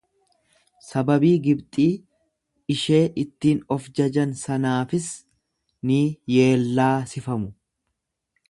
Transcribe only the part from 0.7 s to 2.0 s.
Sababii Gibxii